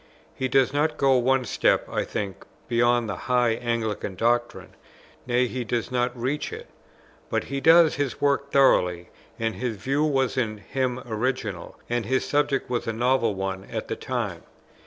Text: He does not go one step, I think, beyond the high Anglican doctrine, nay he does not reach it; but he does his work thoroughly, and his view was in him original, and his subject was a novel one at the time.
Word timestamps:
He 0.33 0.47
does 0.47 0.73
not 0.73 0.97
go 0.97 1.15
one 1.17 1.45
step, 1.45 1.87
I 1.87 2.03
think, 2.05 2.43
beyond 2.67 3.07
the 3.07 3.15
high 3.29 3.51
Anglican 3.51 4.15
doctrine, 4.15 4.73
nay 5.27 5.45
he 5.45 5.63
does 5.63 5.91
not 5.91 6.19
reach 6.19 6.51
it; 6.51 6.65
but 7.29 7.43
he 7.43 7.61
does 7.61 7.97
his 7.97 8.19
work 8.19 8.49
thoroughly, 8.51 9.11
and 9.37 9.53
his 9.53 9.77
view 9.77 10.03
was 10.03 10.37
in 10.37 10.57
him 10.57 10.97
original, 11.05 11.77
and 11.87 12.07
his 12.07 12.25
subject 12.25 12.67
was 12.67 12.87
a 12.87 12.93
novel 12.93 13.35
one 13.35 13.65
at 13.65 13.89
the 13.89 13.95
time. 13.95 14.41